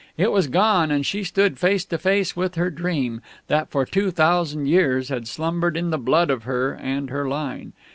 [0.17, 4.09] It was gone, and she stood face to face with her Dream, that for two
[4.09, 7.73] thousand years had slumbered in the blood of her and her line.